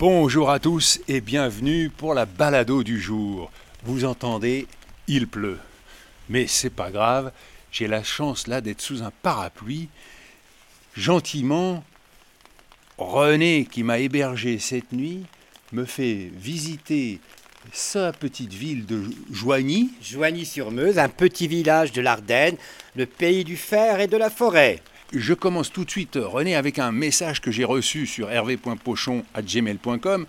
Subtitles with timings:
[0.00, 3.52] Bonjour à tous et bienvenue pour la balado du jour.
[3.84, 4.66] Vous entendez,
[5.08, 5.58] il pleut.
[6.30, 7.32] Mais c'est pas grave,
[7.70, 9.90] j'ai la chance là d'être sous un parapluie.
[10.96, 11.84] Gentiment,
[12.96, 15.26] René, qui m'a hébergé cette nuit,
[15.72, 17.20] me fait visiter
[17.70, 19.90] sa petite ville de Joigny.
[20.02, 22.56] Joigny-sur-Meuse, un petit village de l'Ardenne,
[22.96, 24.80] le pays du fer et de la forêt.
[25.12, 30.26] Je commence tout de suite, René, avec un message que j'ai reçu sur hervé.pochon.gmail.com.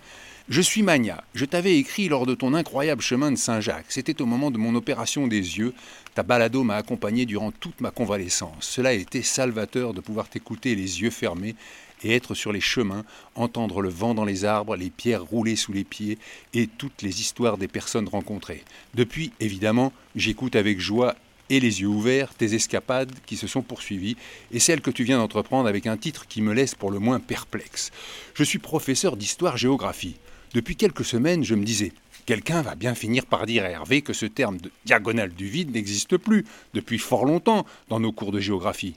[0.48, 1.22] Je suis Mania.
[1.34, 3.86] Je t'avais écrit lors de ton incroyable chemin de Saint-Jacques.
[3.90, 5.72] C'était au moment de mon opération des yeux.
[6.16, 8.56] Ta balado m'a accompagné durant toute ma convalescence.
[8.60, 11.54] Cela a été salvateur de pouvoir t'écouter les yeux fermés
[12.02, 13.04] et être sur les chemins,
[13.36, 16.18] entendre le vent dans les arbres, les pierres rouler sous les pieds
[16.54, 18.64] et toutes les histoires des personnes rencontrées.
[18.94, 21.14] Depuis, évidemment, j'écoute avec joie
[21.52, 24.16] et les yeux ouverts tes escapades qui se sont poursuivies
[24.52, 27.20] et celles que tu viens d'entreprendre avec un titre qui me laisse pour le moins
[27.20, 27.90] perplexe.
[28.32, 30.16] Je suis professeur d'histoire-géographie.
[30.54, 31.92] Depuis quelques semaines, je me disais,
[32.24, 35.74] quelqu'un va bien finir par dire à Hervé que ce terme de diagonale du vide
[35.74, 38.96] n'existe plus depuis fort longtemps dans nos cours de géographie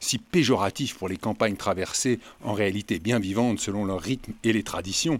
[0.00, 4.62] si péjoratif pour les campagnes traversées, en réalité bien vivantes selon leur rythme et les
[4.62, 5.18] traditions.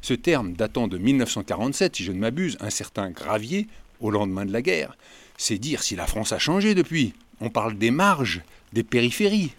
[0.00, 3.66] Ce terme datant de 1947, si je ne m'abuse, un certain Gravier,
[4.00, 4.96] au lendemain de la guerre,
[5.42, 7.14] c'est dire si la France a changé depuis.
[7.40, 9.50] On parle des marges, des périphéries.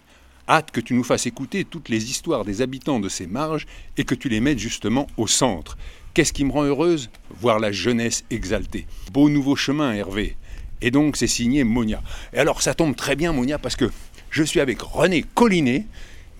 [0.48, 3.66] Hâte que tu nous fasses écouter toutes les histoires des habitants de ces marges
[3.98, 5.76] et que tu les mettes justement au centre.
[6.14, 7.10] Qu'est-ce qui me rend heureuse?
[7.38, 8.86] Voir la jeunesse exaltée.
[9.12, 10.36] Beau nouveau chemin, Hervé.
[10.80, 12.02] Et donc c'est signé Monia.
[12.32, 13.90] Et alors ça tombe très bien, Monia, parce que
[14.30, 15.84] je suis avec René Collinet,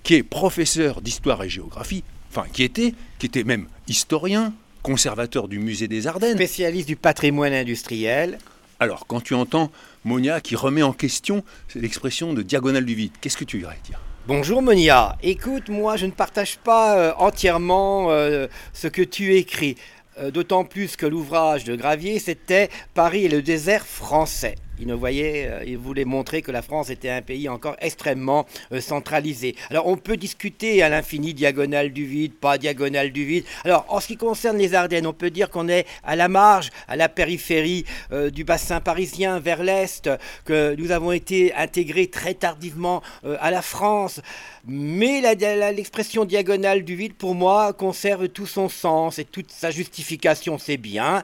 [0.02, 5.58] qui est professeur d'histoire et géographie, enfin qui était, qui était même historien, conservateur du
[5.58, 6.36] musée des Ardennes.
[6.36, 8.38] Spécialiste du patrimoine industriel.
[8.80, 9.70] Alors, quand tu entends
[10.04, 11.44] Monia qui remet en question
[11.74, 16.06] l'expression de diagonale du vide, qu'est-ce que tu irais dire Bonjour Monia, écoute, moi je
[16.06, 19.76] ne partage pas euh, entièrement euh, ce que tu écris,
[20.18, 24.56] euh, d'autant plus que l'ouvrage de Gravier c'était Paris et le désert français.
[24.80, 28.44] Il ne voyait, euh, il voulait montrer que la France était un pays encore extrêmement
[28.72, 29.54] euh, centralisé.
[29.70, 33.44] Alors on peut discuter à l'infini diagonale du vide, pas diagonale du vide.
[33.64, 36.70] Alors en ce qui concerne les Ardennes, on peut dire qu'on est à la marge,
[36.88, 40.10] à la périphérie euh, du bassin parisien vers l'est,
[40.44, 43.02] que nous avons été intégrés très tardivement
[43.40, 44.20] à la France.
[44.66, 50.58] Mais l'expression diagonale du vide, pour moi, conserve tout son sens et toute sa justification.
[50.58, 51.22] C'est bien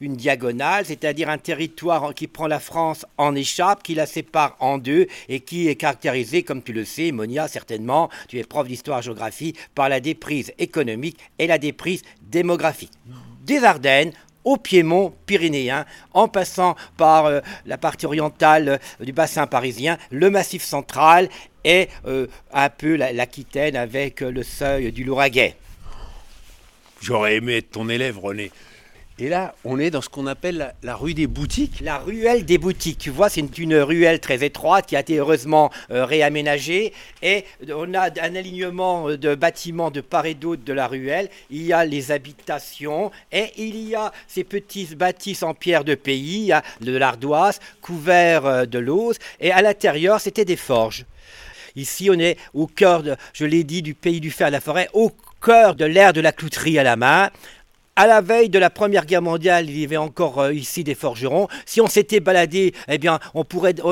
[0.00, 4.76] une diagonale, c'est-à-dire un territoire qui prend la France en échappe, qui la sépare en
[4.76, 9.54] deux et qui est caractérisée, comme tu le sais, Monia, certainement, tu es prof d'histoire-géographie,
[9.74, 12.92] par la déprise économique et la déprise démographique.
[13.46, 14.12] Des Ardennes
[14.44, 20.28] au Piémont pyrénéen, en passant par euh, la partie orientale euh, du bassin parisien, le
[20.28, 21.28] massif central
[21.64, 25.56] et euh, un peu l'Aquitaine avec le seuil du Lauragais.
[27.00, 28.50] J'aurais aimé être ton élève, René.
[29.20, 31.80] Et là, on est dans ce qu'on appelle la, rue des boutiques.
[31.80, 32.98] La ruelle des boutiques.
[32.98, 36.92] Tu vois, c'est une, ruelle très étroite qui a été heureusement euh, réaménagée.
[37.22, 41.30] Et on a un alignement de bâtiments de part et d'autre de la ruelle.
[41.50, 45.96] Il y a les habitations et il y a ces petites bâtisses en pierre de
[45.96, 49.16] pays, de l'ardoise, couverts euh, de l'ose.
[49.40, 51.06] Et à l'intérieur, c'était des forges.
[51.74, 53.02] Ici, on est au cœur,
[53.32, 56.20] je l'ai dit, du pays du fer de la forêt, au cœur de l'ère de
[56.20, 57.30] la clouterie à la main
[57.98, 60.94] à la veille de la Première Guerre mondiale, il y avait encore euh, ici des
[60.94, 61.48] forgerons.
[61.66, 63.44] Si on s'était baladé, eh bien, on,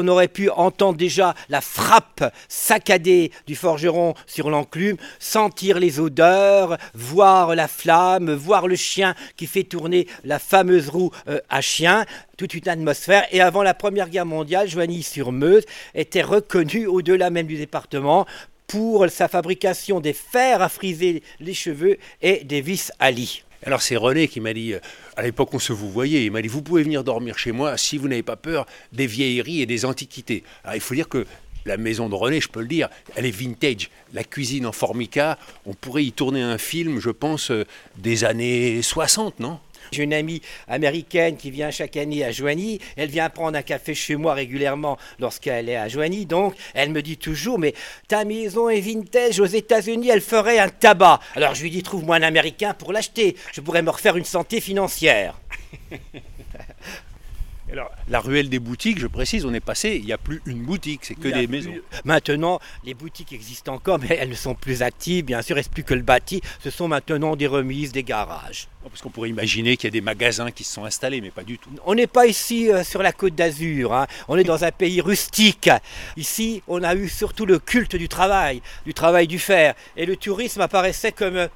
[0.07, 7.57] aurait pu entendre déjà la frappe saccadée du forgeron sur l'enclume, sentir les odeurs, voir
[7.57, 12.05] la flamme, voir le chien qui fait tourner la fameuse roue euh, à chien
[12.37, 13.27] toute une atmosphère.
[13.33, 15.65] Et avant la Première Guerre mondiale, Joigny-sur-Meuse
[15.97, 18.25] était reconnu au-delà même du département
[18.69, 23.43] pour sa fabrication des fers à friser les cheveux et des vis à lit.
[23.67, 24.79] Alors c'est René qui m'a dit, euh,
[25.17, 27.77] à l'époque on se vous voyait, il m'a dit vous pouvez venir dormir chez moi
[27.77, 30.45] si vous n'avez pas peur des vieilleries et des antiquités.
[30.63, 31.27] Alors il faut dire que
[31.65, 33.91] la maison de René, je peux le dire, elle est vintage.
[34.15, 37.65] La cuisine en formica, on pourrait y tourner un film, je pense, euh,
[37.99, 39.59] des années 60, non?
[39.93, 42.81] J'ai une amie américaine qui vient chaque année à Joigny.
[42.97, 46.27] Elle vient prendre un café chez moi régulièrement lorsqu'elle est à Joigny.
[46.27, 47.75] Donc, elle me dit toujours Mais
[48.09, 51.21] ta maison est vintage aux États-Unis, elle ferait un tabac.
[51.35, 53.37] Alors, je lui dis Trouve-moi un américain pour l'acheter.
[53.53, 55.39] Je pourrais me refaire une santé financière.
[57.73, 60.63] Alors, la ruelle des boutiques, je précise, on est passé, il n'y a plus une
[60.63, 61.75] boutique, c'est que des maisons.
[62.05, 65.83] Maintenant, les boutiques existent encore, mais elles ne sont plus actives, bien sûr, reste plus
[65.83, 66.41] que le bâti.
[66.63, 68.69] Ce sont maintenant des remises, des garages.
[68.85, 71.33] Oh, parce qu'on pourrait imaginer qu'il y a des magasins qui se sont installés, mais
[71.33, 71.71] pas du tout.
[71.85, 74.07] On n'est pas ici euh, sur la côte d'Azur, hein.
[74.29, 75.69] on est dans un pays rustique.
[76.17, 79.75] Ici, on a eu surtout le culte du travail, du travail du fer.
[79.97, 81.49] Et le tourisme apparaissait comme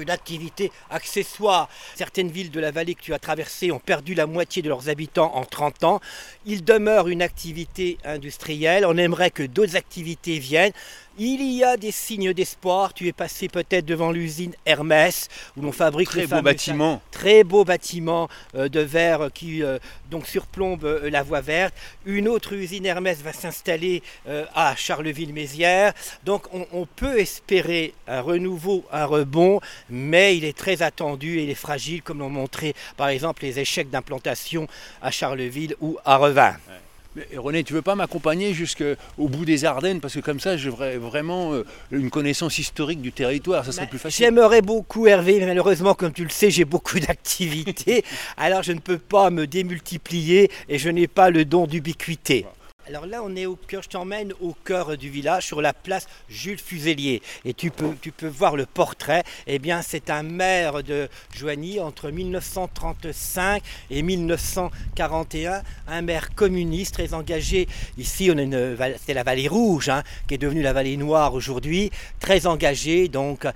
[0.00, 1.68] une activité accessoire.
[1.94, 4.88] Certaines villes de la vallée que tu as traversées ont perdu la moitié de leurs
[4.88, 6.00] habitants en 30 ans.
[6.44, 8.84] Il demeure une activité industrielle.
[8.86, 10.72] On aimerait que d'autres activités viennent.
[11.18, 12.92] Il y a des signes d'espoir.
[12.92, 17.00] Tu es passé peut-être devant l'usine Hermès où l'on fabrique Très les beau bâtiment.
[17.10, 19.78] Très beau bâtiment euh, de verre qui euh,
[20.10, 21.74] donc surplombe euh, la voie verte.
[22.04, 24.02] Une autre usine Hermès va s'installer
[24.54, 25.94] à Charleville-Mézières.
[26.24, 31.44] Donc on, on peut espérer un renouveau, un rebond, mais il est très attendu et
[31.44, 34.68] il est fragile, comme l'ont montré par exemple les échecs d'implantation
[35.00, 36.56] à Charleville ou à Revin.
[37.16, 40.00] Mais, René, tu veux pas m'accompagner jusqu'au bout des Ardennes?
[40.00, 43.64] Parce que comme ça, j'aurais vraiment euh, une connaissance historique du territoire.
[43.64, 44.24] Ça serait Bah, plus facile.
[44.26, 48.04] J'aimerais beaucoup Hervé, mais malheureusement, comme tu le sais, j'ai beaucoup d'activités.
[48.36, 52.44] alors je ne peux pas me démultiplier et je n'ai pas le don d'ubiquité.
[52.88, 56.06] Alors là, on est au cœur, je t'emmène au cœur du village, sur la place
[56.28, 57.20] Jules Fuselier.
[57.44, 59.24] Et tu peux, tu peux voir le portrait.
[59.48, 63.60] Eh bien, c'est un maire de Joigny entre 1935
[63.90, 67.66] et 1941, un maire communiste très engagé.
[67.98, 68.30] Ici,
[69.04, 71.90] c'est la vallée rouge, hein, qui est devenue la vallée noire aujourd'hui,
[72.20, 73.08] très engagé.
[73.08, 73.48] Donc,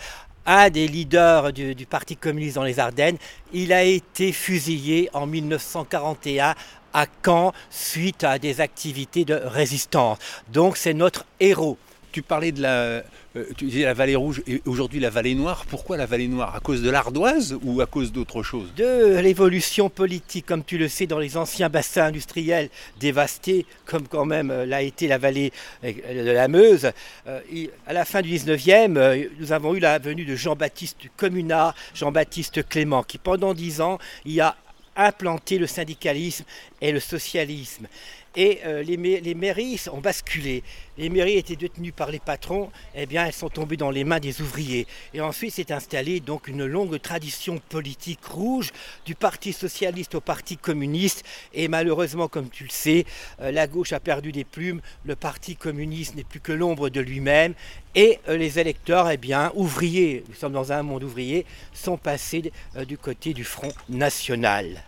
[0.47, 3.19] un des leaders du Parti communiste dans les Ardennes.
[3.53, 6.55] Il a été fusillé en 1941
[6.93, 10.19] à Caen suite à des activités de résistance.
[10.53, 11.79] Donc c'est notre héros.
[12.13, 13.05] Tu parlais de la,
[13.37, 15.65] euh, tu disais la vallée rouge et aujourd'hui la vallée noire.
[15.69, 16.57] Pourquoi la vallée noire?
[16.57, 18.73] À cause de l'ardoise ou à cause d'autre chose?
[18.77, 24.25] De l'évolution politique, comme tu le sais, dans les anciens bassins industriels dévastés, comme quand
[24.25, 25.53] même euh, l'a été la vallée
[25.85, 26.91] euh, de la Meuse,
[27.29, 27.41] euh,
[27.87, 32.69] à la fin du 19e, euh, nous avons eu la venue de Jean-Baptiste Communard, Jean-Baptiste
[32.69, 34.57] Clément, qui pendant dix ans y a
[35.07, 36.45] implanté le syndicalisme
[36.81, 37.87] et le socialisme.
[38.37, 40.63] Et euh, les, les mairies ont basculé.
[40.99, 44.21] Les mairies étaient détenues par les patrons, eh bien elles sont tombées dans les mains
[44.21, 44.87] des ouvriers.
[45.15, 48.71] Et ensuite s'est installée donc une longue tradition politique rouge,
[49.05, 51.25] du Parti socialiste au Parti communiste.
[51.55, 53.05] Et malheureusement, comme tu le sais,
[53.41, 57.01] euh, la gauche a perdu des plumes, le Parti communiste n'est plus que l'ombre de
[57.01, 57.55] lui-même.
[57.97, 62.53] Et euh, les électeurs, eh bien, ouvriers, nous sommes dans un monde ouvrier, sont passés
[62.87, 64.85] du côté du Front National.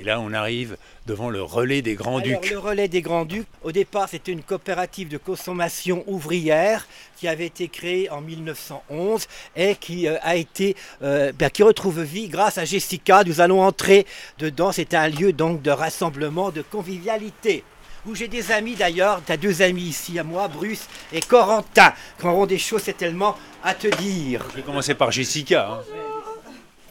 [0.00, 2.50] Et là, on arrive devant le relais des Alors, Grands-Ducs.
[2.50, 6.86] le relais des Grands-Ducs, au départ, c'était une coopérative de consommation ouvrière
[7.16, 12.00] qui avait été créée en 1911 et qui euh, a été, euh, ben, qui retrouve
[12.02, 13.24] vie grâce à Jessica.
[13.24, 14.06] Nous allons entrer
[14.38, 14.70] dedans.
[14.70, 17.64] C'est un lieu donc de rassemblement, de convivialité.
[18.06, 21.92] Où j'ai des amis d'ailleurs, tu as deux amis ici à moi, Bruce et Corentin,
[22.20, 24.44] qui auront des choses certainement à te dire.
[24.52, 25.72] Je vais commencer par Jessica.
[25.72, 26.17] hein.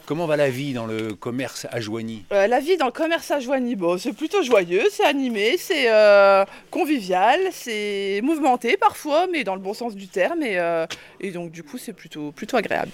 [0.08, 2.24] Comment va la vie dans le commerce à Joigny?
[2.32, 5.92] Euh, la vie dans le commerce à Joigny, bon, c'est plutôt joyeux, c'est animé, c'est
[5.92, 10.42] euh, convivial, c'est mouvementé parfois, mais dans le bon sens du terme.
[10.42, 10.86] Et, euh,
[11.20, 12.92] et donc, du coup, c'est plutôt, plutôt agréable.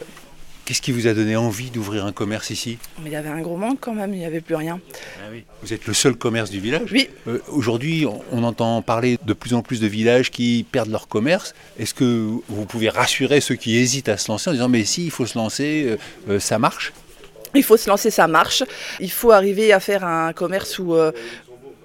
[0.65, 2.79] Qu'est-ce qui vous a donné envie d'ouvrir un commerce ici?
[3.01, 4.81] Mais il y avait un gros manque quand même, il n'y avait plus rien.
[5.63, 6.91] Vous êtes le seul commerce du village?
[6.91, 7.09] Oui.
[7.29, 11.07] Euh, Aujourd'hui, on, on entend parler de plus en plus de villages qui perdent leur
[11.07, 11.55] commerce.
[11.79, 15.05] Est-ce que vous pouvez rassurer ceux qui hésitent à se lancer en disant mais si,
[15.05, 15.97] il faut se lancer,
[16.29, 16.93] euh, ça marche?
[17.55, 18.63] Il faut se lancer, ça marche.
[19.01, 20.95] Il faut arriver à faire un commerce où.
[20.95, 21.13] euh,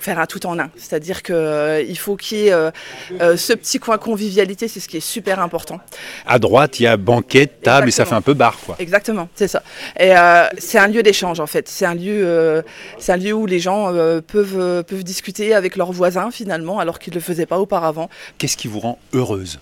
[0.01, 2.71] faire un tout en un, c'est-à-dire qu'il faut qu'il y ait euh,
[3.19, 5.81] euh, ce petit coin convivialité, c'est ce qui est super important.
[6.25, 8.77] À droite, il y a banquette, table et ça fait un peu bar quoi.
[8.79, 9.61] Exactement, c'est ça.
[9.99, 11.67] Et euh, c'est un lieu d'échange en fait.
[11.67, 12.61] C'est un lieu, euh,
[12.97, 16.79] c'est un lieu où les gens euh, peuvent euh, peuvent discuter avec leurs voisins finalement,
[16.79, 18.09] alors qu'ils ne le faisaient pas auparavant.
[18.37, 19.59] Qu'est-ce qui vous rend heureuse?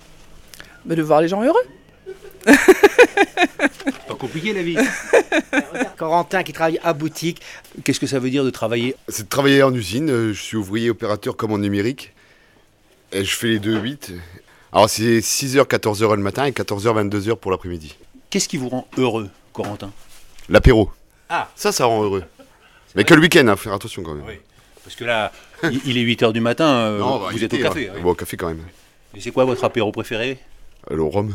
[0.86, 1.63] Mais de voir les gens heureux.
[4.08, 4.77] Pas compliqué la vie.
[5.98, 7.42] Corentin qui travaille à boutique,
[7.84, 10.10] Qu'est-ce que ça veut dire de travailler C'est de travailler en usine.
[10.10, 12.13] euh, Je suis ouvrier opérateur comme en numérique.
[13.12, 14.12] Et je fais les 2-8.
[14.74, 17.96] Alors c'est 6h, 14h le matin et 14h, 22h pour l'après-midi.
[18.30, 19.92] Qu'est-ce qui vous rend heureux, Corentin?
[20.50, 20.92] L'apéro.
[21.30, 21.50] Ah.
[21.56, 22.24] Ça, ça rend heureux.
[22.96, 24.25] Mais que le week-end, hein, faire attention quand même.
[24.27, 24.36] Oui.
[24.84, 25.32] Parce que là,
[25.86, 27.89] il est 8h du matin, euh, Non, bah, vous êtes au café.
[27.89, 27.94] hein.
[27.96, 28.01] oui.
[28.01, 28.62] Bon, au café quand même.
[29.16, 30.39] Et c'est quoi votre apéro préféré?
[30.92, 31.34] Euh, Le rhum.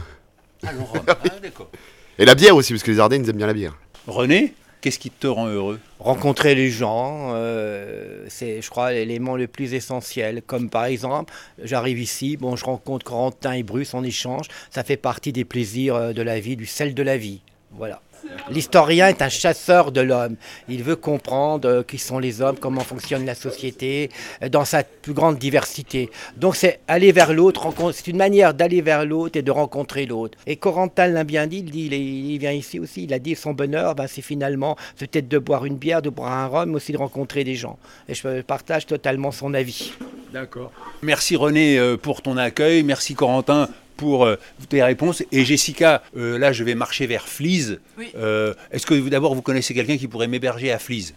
[0.65, 1.03] Ah, le rhum.
[1.07, 1.71] Ah, d'accord.
[2.19, 3.77] Et la bière aussi, parce que les Ardennes ils aiment bien la bière.
[4.07, 5.81] René, qu'est-ce qui te rend heureux?
[5.99, 10.43] Rencontrer les gens, euh, c'est, je crois, l'élément le plus essentiel.
[10.43, 14.47] Comme par exemple, j'arrive ici, bon, je rencontre Corentin et Bruce, on échange.
[14.71, 17.41] Ça fait partie des plaisirs euh, de la vie, du sel de la vie.
[17.73, 18.03] Voilà.
[18.51, 20.37] L'historien est un chasseur de l'homme.
[20.69, 24.11] Il veut comprendre euh, qui sont les hommes, comment fonctionne la société,
[24.43, 26.11] euh, dans sa plus grande diversité.
[26.37, 30.39] Donc c'est aller vers l'autre, c'est une manière d'aller vers l'autre et de rencontrer l'autre.
[30.47, 34.07] Et Corentin l'a bien dit, il vient ici aussi, il a dit son bonheur, ben,
[34.07, 37.45] c'est finalement peut-être de boire une bière, de boire un rhum, mais aussi de rencontrer
[37.45, 37.79] des gens.
[38.09, 39.93] Et je partage totalement son avis.
[40.33, 40.73] D'accord.
[41.03, 43.69] Merci René euh, pour ton accueil, merci Corentin
[44.03, 44.35] pour euh,
[44.69, 45.23] tes réponses.
[45.31, 47.79] Et Jessica, euh, là, je vais marcher vers Flease.
[47.97, 48.11] Oui.
[48.17, 51.15] Euh, Est-ce que d'abord vous connaissez quelqu'un qui pourrait m'héberger à Flease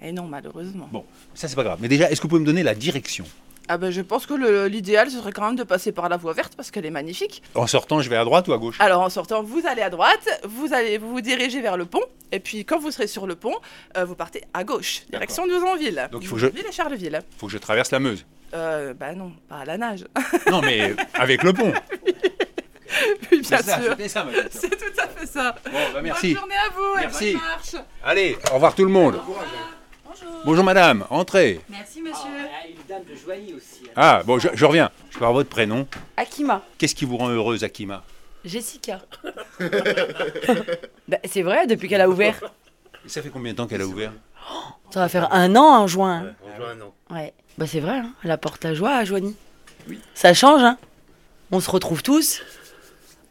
[0.00, 0.88] Et non, malheureusement.
[0.92, 1.78] Bon, ça c'est pas grave.
[1.82, 3.24] Mais déjà, est-ce que vous pouvez me donner la direction?
[3.70, 6.32] Ah ben, je pense que l'idéal, ce serait quand même de passer par la voie
[6.32, 7.42] verte parce qu'elle est magnifique.
[7.56, 8.76] En sortant, je vais à droite ou à gauche?
[8.80, 12.00] Alors en sortant, vous allez à droite, vous allez vous, vous dirigez vers le pont,
[12.32, 13.54] et puis quand vous serez sur le pont,
[13.96, 16.08] euh, vous partez à gauche, direction de Nouzonville.
[16.12, 17.20] Donc, il faut que je- Charleville.
[17.38, 18.24] Faut que je traverse la Meuse.
[18.54, 20.04] Euh, bah non, pas à la nage.
[20.50, 21.72] Non, mais avec le pont.
[23.30, 23.90] oui, bien C'est ça, sûr.
[23.92, 24.60] c'était ça, ma question.
[24.60, 25.54] C'est tout à fait ça.
[25.70, 26.32] Bon, bah, merci.
[26.32, 27.26] Bonne journée à vous Merci.
[27.28, 27.74] et bonne marche.
[28.04, 29.20] Allez, au revoir tout le monde.
[30.44, 31.60] Bonjour madame, entrez.
[31.68, 32.28] Merci monsieur.
[32.68, 33.82] une dame de Joigny aussi.
[33.94, 34.90] Ah, bon, je, je reviens.
[35.10, 35.86] Je peux avoir votre prénom.
[36.16, 36.62] Akima.
[36.78, 38.02] Qu'est-ce qui vous rend heureuse, Akima
[38.44, 39.00] Jessica.
[41.08, 42.38] Bah, c'est vrai, depuis qu'elle a ouvert.
[43.06, 44.12] Ça fait combien de temps qu'elle a ouvert
[44.90, 46.34] Ça va faire un an en juin.
[47.10, 47.32] Ouais.
[47.58, 49.34] Bah c'est vrai, hein, elle apporte la joie à Joigny.
[49.88, 49.98] Oui.
[50.14, 50.78] Ça change, hein.
[51.50, 52.40] On se retrouve tous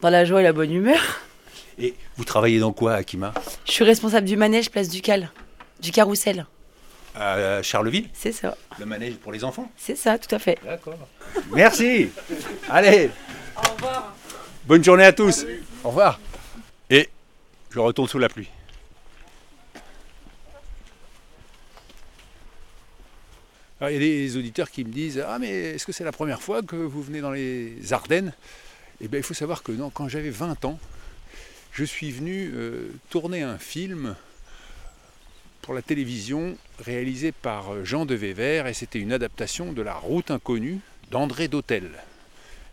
[0.02, 1.00] dans la joie et la bonne humeur.
[1.80, 3.34] Et vous travaillez dans quoi, Akima
[3.66, 5.32] Je suis responsable du manège Place du Cal,
[5.80, 6.46] du carrousel.
[7.16, 8.10] À Charleville?
[8.14, 9.72] C'est ça, Le manège pour les enfants?
[9.78, 10.60] C'est ça, tout à fait.
[10.64, 11.00] D'accord.
[11.54, 12.10] Merci.
[12.70, 13.10] Allez.
[13.56, 14.14] Au revoir.
[14.66, 15.46] Bonne journée à tous.
[15.86, 16.20] Au revoir.
[16.90, 17.10] Et
[17.70, 18.50] je retourne sous la pluie.
[23.80, 26.12] Alors, il y a des auditeurs qui me disent Ah, mais est-ce que c'est la
[26.12, 28.34] première fois que vous venez dans les Ardennes?
[29.02, 30.80] Eh bien, il faut savoir que non, quand j'avais 20 ans,
[31.74, 34.16] je suis venu euh, tourner un film
[35.62, 39.94] pour la télévision réalisé par euh, Jean de Vévert et c'était une adaptation de La
[39.94, 40.80] Route Inconnue
[41.12, 41.92] d'André Dautel.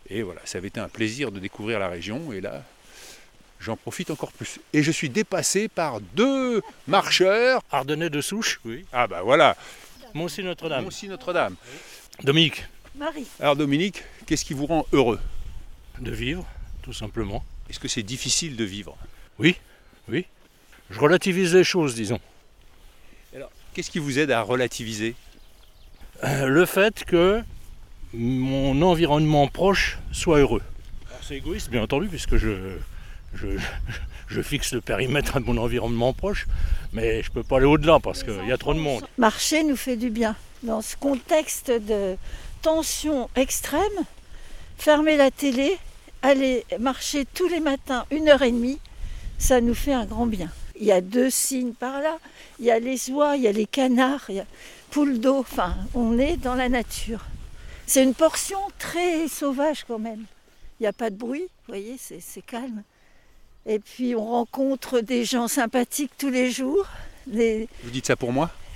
[0.09, 2.63] Et voilà, ça avait été un plaisir de découvrir la région et là,
[3.59, 4.59] j'en profite encore plus.
[4.73, 7.61] Et je suis dépassé par deux marcheurs.
[7.71, 8.85] Ardennais de souche, oui.
[8.91, 9.55] Ah bah voilà,
[10.15, 10.87] Moncy Notre-Dame.
[10.87, 11.55] aussi Notre-Dame.
[12.23, 12.63] Dominique,
[12.97, 13.27] Marie.
[13.41, 15.19] Alors Dominique, qu'est-ce qui vous rend heureux?
[15.99, 16.45] De vivre,
[16.81, 17.43] tout simplement.
[17.69, 18.97] Est-ce que c'est difficile de vivre?
[19.39, 19.57] Oui,
[20.07, 20.25] oui.
[20.89, 22.19] Je relativise les choses, disons.
[23.73, 25.15] Qu'est-ce qui vous aide à relativiser?
[26.23, 27.43] Euh, Le fait que
[28.13, 30.61] mon environnement proche soit heureux.
[31.09, 32.77] Alors, C'est égoïste, bien entendu, puisque je,
[33.35, 36.47] je, fixe le périmètre de mon environnement proche,
[36.93, 39.07] mais je peux pas aller au-delà parce qu'il y a trop de monde.
[39.17, 40.35] Marcher nous fait du bien.
[40.63, 42.15] Dans ce contexte de
[42.61, 43.81] tension extrême,
[44.77, 45.77] fermer la télé,
[46.21, 48.79] aller marcher tous les matins une heure et demie,
[49.37, 50.49] ça nous fait un grand bien.
[50.79, 52.17] Il y a deux signes par là,
[52.59, 54.45] il y a les oies, il y a les canards, il y a
[54.91, 57.25] poules d'eau, enfin on est dans la nature.
[57.85, 60.25] C'est une portion très sauvage quand même.
[60.79, 62.83] Il n'y a pas de bruit, vous voyez, c'est calme.
[63.65, 66.85] Et puis on rencontre des gens sympathiques tous les jours.
[67.27, 67.67] Des...
[67.83, 68.51] Vous dites ça pour moi?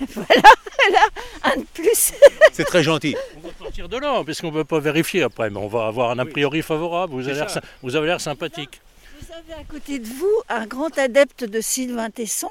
[1.44, 2.12] Un de plus.
[2.52, 3.14] C'est très gentil.
[3.36, 5.86] On va sortir de là, parce qu'on ne peut pas vérifier après, mais on va
[5.86, 7.14] avoir un a priori favorable.
[7.28, 7.44] Avez
[7.82, 8.80] vous avez l'air sympathique.
[9.20, 12.50] Vous avez à côté de vous un grand adepte de Sylvain Tesson,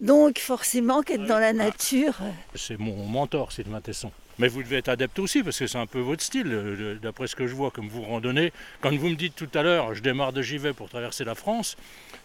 [0.00, 2.14] donc forcément qu'être dans la nature.
[2.22, 4.10] euh, C'est mon mentor, Sylvain Tesson.
[4.38, 7.26] Mais vous devez être adepte aussi, parce que c'est un peu votre style, euh, d'après
[7.26, 8.52] ce que je vois, comme vous randonnez.
[8.80, 11.76] Quand vous me dites tout à l'heure, je démarre de Givet pour traverser la France,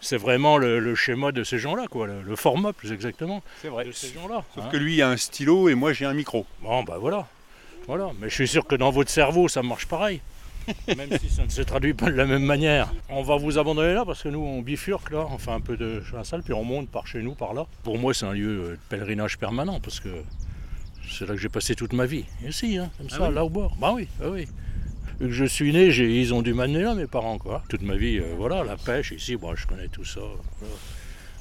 [0.02, 3.70] c'est vraiment le, le schéma de ces gens-là, quoi, le, le format plus exactement C'est
[3.70, 3.86] vrai.
[3.86, 4.44] de ces gens-là.
[4.56, 4.70] Sauf hein.
[4.72, 6.46] que lui a un stylo et moi j'ai un micro.
[6.62, 7.28] Bon, bah voilà.
[7.88, 8.12] Voilà.
[8.20, 10.22] Mais je suis sûr que dans votre cerveau, ça marche pareil.
[10.96, 12.94] Même si ça ne se traduit pas de la même manière.
[13.10, 15.76] On va vous abandonner là parce que nous, on bifurque là, on fait un peu
[15.76, 17.66] de salle, puis on monte par chez nous, par là.
[17.84, 20.10] Pour moi, c'est un lieu euh, de pèlerinage permanent parce que
[21.12, 22.26] c'est là que j'ai passé toute ma vie.
[22.48, 23.76] Ici, hein, comme ça, là au bord.
[23.80, 24.48] Bah oui, bah oui.
[25.20, 27.64] Vu que je suis né, ils ont dû m'amener là, mes parents, quoi.
[27.70, 30.22] Toute ma vie, euh, voilà, la pêche ici, bon, je connais tout ça.
[30.60, 30.76] voilà.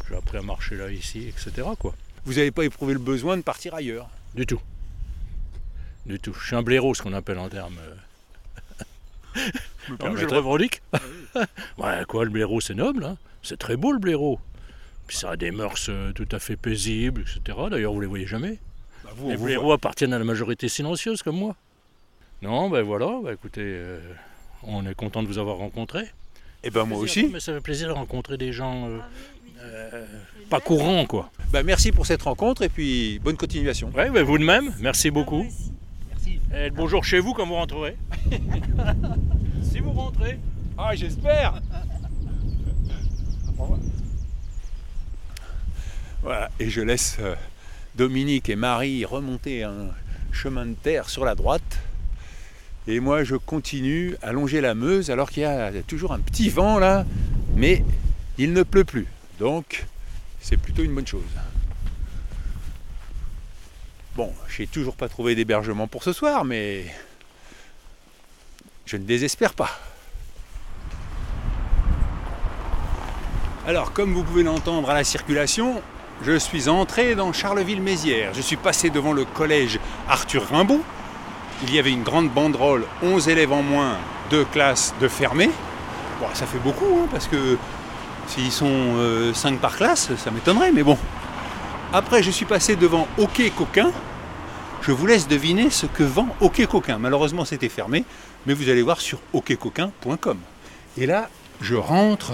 [0.08, 1.94] J'ai appris à marcher là, ici, etc., quoi.
[2.26, 4.08] Vous n'avez pas éprouvé le besoin de partir ailleurs?
[4.34, 4.60] Du tout.
[6.04, 6.34] Du tout.
[6.38, 7.78] Je suis un blaireau, ce qu'on appelle en termes.
[7.80, 7.94] euh,
[9.88, 10.82] Je Non, je le revendique.
[11.78, 13.04] ouais, quoi, le blaireau, c'est noble.
[13.04, 13.16] hein.
[13.42, 14.38] C'est très beau, le blaireau.
[15.06, 17.56] Puis ça a des mœurs euh, tout à fait paisibles, etc.
[17.70, 18.58] D'ailleurs, vous les voyez jamais.
[19.11, 21.57] Bah, vous, les vous blaireaux appartiennent à la majorité silencieuse, comme moi.
[22.43, 24.00] Non, ben voilà, ben écoutez, euh,
[24.62, 26.05] on est content de vous avoir rencontré.
[26.62, 27.29] Et ben moi aussi.
[27.33, 28.99] Mais ça fait plaisir de rencontrer des gens euh,
[29.62, 30.07] euh,
[30.49, 31.31] pas courants, quoi.
[31.52, 33.90] Bah, merci pour cette rencontre et puis bonne continuation.
[33.95, 35.45] Ouais, ben vous de même, merci beaucoup.
[36.55, 37.97] Et le bonjour chez vous quand vous rentrerez.
[39.62, 40.38] si vous rentrez.
[40.79, 41.61] Ah, j'espère
[46.23, 47.35] Voilà, et je laisse euh,
[48.00, 49.90] Dominique et Marie remontaient un
[50.33, 51.80] chemin de terre sur la droite.
[52.88, 56.49] Et moi, je continue à longer la Meuse alors qu'il y a toujours un petit
[56.49, 57.04] vent là,
[57.57, 57.85] mais
[58.38, 59.07] il ne pleut plus.
[59.38, 59.85] Donc,
[60.40, 61.21] c'est plutôt une bonne chose.
[64.16, 66.87] Bon, j'ai toujours pas trouvé d'hébergement pour ce soir, mais
[68.87, 69.78] je ne désespère pas.
[73.66, 75.83] Alors, comme vous pouvez l'entendre à la circulation,
[76.22, 78.34] je suis entré dans Charleville-Mézières.
[78.34, 80.82] Je suis passé devant le collège Arthur Rimbaud.
[81.62, 83.96] Il y avait une grande banderole, 11 élèves en moins,
[84.30, 85.50] deux classes de fermées.
[86.20, 87.56] Bon, ça fait beaucoup, hein, parce que
[88.26, 90.98] s'ils sont 5 par classe, ça m'étonnerait, mais bon.
[91.92, 93.90] Après, je suis passé devant Hockey Coquin.
[94.82, 96.98] Je vous laisse deviner ce que vend Hockey Coquin.
[96.98, 98.04] Malheureusement, c'était fermé,
[98.46, 100.38] mais vous allez voir sur hockeycoquin.com.
[100.96, 101.28] Et là,
[101.60, 102.32] je rentre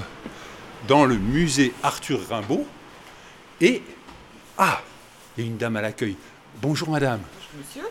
[0.87, 2.67] dans le musée Arthur Rimbaud
[3.61, 3.83] et.
[4.59, 4.81] Ah
[5.37, 6.17] Il y a une dame à l'accueil.
[6.63, 7.21] Bonjour madame.
[7.57, 7.83] Monsieur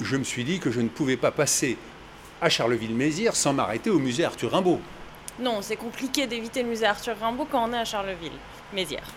[0.00, 1.76] Je me suis dit que je ne pouvais pas passer
[2.40, 4.80] à Charleville-Mézières sans m'arrêter au musée Arthur Rimbaud.
[5.40, 8.32] Non, c'est compliqué d'éviter le musée Arthur Rimbaud quand on est à Charleville,
[8.72, 9.10] Mézières.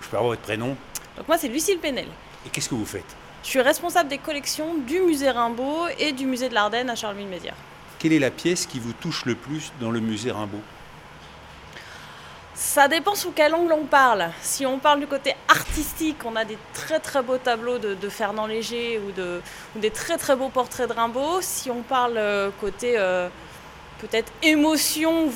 [0.00, 0.76] Je peux avoir votre prénom?
[1.16, 2.08] Donc moi c'est Lucille Penel.
[2.46, 3.16] Et qu'est-ce que vous faites?
[3.42, 7.56] Je suis responsable des collections du musée Rimbaud et du musée de l'Ardenne à Charleville-Mézières.
[7.98, 10.60] Quelle est la pièce qui vous touche le plus dans le musée Rimbaud?
[12.62, 14.28] Ça dépend sous quel angle on parle.
[14.42, 18.46] Si on parle du côté artistique, on a des très très beaux tableaux de, Fernand
[18.46, 19.40] Léger ou, de,
[19.74, 21.40] ou des très très beaux portraits de Rimbaud.
[21.40, 23.30] Si on parle euh, côté euh,
[23.98, 25.32] peut-être émotion,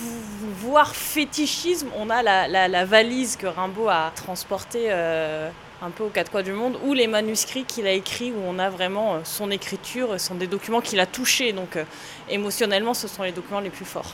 [0.61, 5.49] voire fétichisme, on a la, valise que Rimbaud a transportée euh,
[5.81, 8.59] un peu aux quatre coins du monde, ou les manuscrits qu'il a écrits, où on
[8.59, 11.79] a vraiment son écriture, ce sont des documents qu'il a touchés, donc
[12.29, 14.13] émotionnellement, ce sont les documents les plus forts.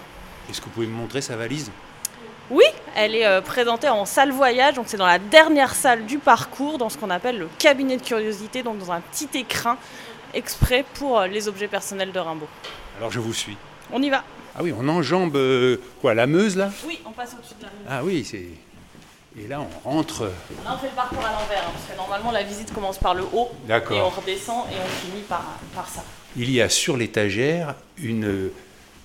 [0.48, 1.72] Est-ce que vous pouvez me montrer sa valise?
[2.50, 2.64] Oui,
[2.96, 6.78] elle est euh, présentée en salle voyage, donc c'est dans la dernière salle du parcours,
[6.78, 9.78] dans ce qu'on appelle le cabinet de curiosité, donc dans un petit écrin
[10.34, 12.48] exprès pour euh, les objets personnels de Rimbaud.
[12.98, 13.56] Alors je vous suis.
[13.92, 14.24] On y va
[14.56, 16.70] Ah oui, on enjambe euh, quoi, la Meuse là?
[16.86, 17.74] Oui, on passe au-dessus de la rue.
[17.88, 18.46] Ah oui, c'est.
[19.40, 20.24] Et là, on rentre.
[20.24, 23.14] Là, on fait le parcours à l'envers, hein, parce que normalement, la visite commence par
[23.14, 23.96] le haut, D'accord.
[23.96, 26.02] et on redescend, et on finit par, par ça.
[26.36, 28.50] Il y a sur l'étagère une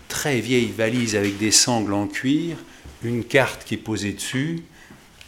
[0.07, 2.57] très vieille valise avec des sangles en cuir,
[3.05, 4.63] une carte qui est posée dessus.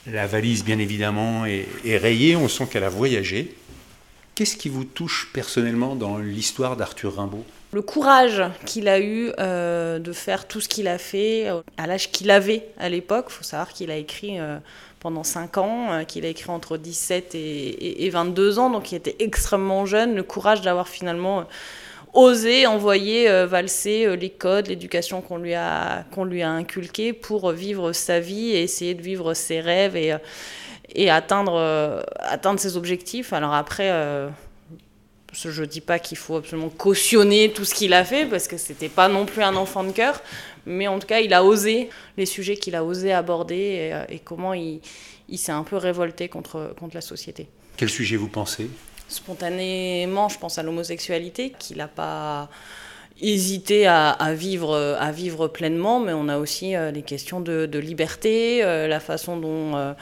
[0.09, 1.65] La valise, bien évidemment, est,
[1.97, 2.35] rayée.
[2.35, 3.55] On sent qu'elle a voyagé.
[4.35, 7.43] Qu'est-ce qui vous touche personnellement dans l'histoire d'Arthur Rimbaud?
[7.73, 11.85] Le courage qu'il a eu euh, de faire tout ce qu'il a fait euh, à
[11.87, 13.25] l'âge qu'il avait à l'époque.
[13.29, 14.57] Il faut savoir qu'il a écrit euh,
[15.01, 18.95] pendant 5 ans, qu'il a écrit entre 17 et, et- et 22 ans, donc il
[18.95, 20.15] était extrêmement jeune.
[20.15, 21.45] Le courage d'avoir finalement
[22.13, 27.13] osé envoyer euh, valser euh, les codes, l'éducation qu'on lui, a, qu'on lui a inculquée
[27.13, 30.17] pour vivre sa vie et essayer de vivre ses rêves et, euh,
[30.95, 33.33] et atteindre, atteindre ses objectifs.
[33.33, 33.89] Alors après...
[35.33, 38.89] je dis pas qu'il faut absolument cautionner tout ce qu'il a fait parce que c'était
[38.89, 40.23] pas non plus un enfant de cœur,
[40.65, 43.55] mais en tout cas il a osé les sujets qu'il a osé aborder
[44.09, 44.79] et, et comment il,
[45.29, 47.47] il s'est un peu révolté contre, contre la société.
[47.75, 48.69] Quel sujet vous pensez?
[49.07, 52.49] Spontanément, je pense à l'homosexualité qu'il n'a pas
[53.21, 58.63] hésité à, vivre, à vivre pleinement, mais on a aussi euh, les questions de, liberté,
[58.63, 59.93] euh, la façon dont euh,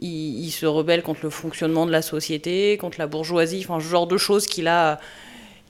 [0.00, 4.06] il, se rebelle contre le fonctionnement de la société, contre la bourgeoisie, enfin ce genre
[4.06, 5.00] de choses qu'il a,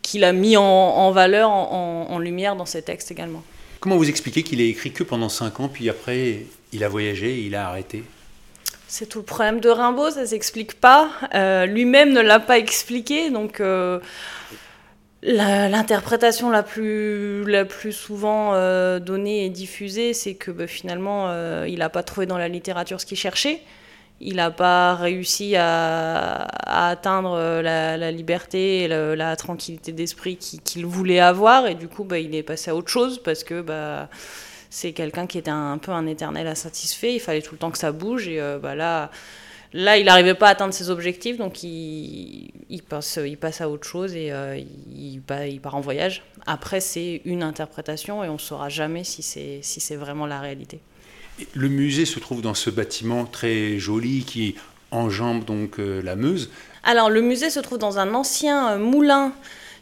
[0.03, 3.43] qu'il a mis en, valeur, en, lumière dans ses textes également.
[3.81, 7.41] Comment vous expliquez qu'il ait écrit que pendant 5 ans, puis après, il a voyagé
[7.41, 8.05] et il a arrêté?
[8.93, 11.13] C'est tout le problème de Rimbaud, ça s'explique pas.
[11.37, 14.01] Euh, Lui-même ne l'a pas expliqué, donc euh,
[15.23, 21.33] l'interprétation la plus, la plus souvent euh, donnée et diffusée, c'est que bah, finalement,
[21.67, 23.61] il n'a pas trouvé dans la littérature ce qu'il cherchait.
[24.21, 31.21] Il n'a pas réussi à, atteindre la, liberté et la tranquillité d'esprit qu'il qu'il voulait
[31.21, 34.09] avoir, et du coup, bah, il est passé à autre chose parce que bah,
[34.71, 37.15] c'est quelqu'un qui était un, peu un éternel insatisfait.
[37.15, 39.11] Il fallait tout le temps que ça bouge, et euh, bah, là,
[39.73, 43.69] là, il n'arrivait pas à atteindre ses objectifs, donc il, il, passe, il passe à
[43.69, 46.23] autre chose et euh, il, bah, il part en voyage.
[46.47, 50.81] Après, c'est une interprétation et on ne saura jamais si c'est si vraiment la réalité.
[51.55, 54.55] Le musée se trouve dans ce bâtiment très joli qui
[54.93, 56.51] enjambe donc euh, la Meuse.
[56.85, 59.33] Alors, le musée se trouve dans un ancien moulin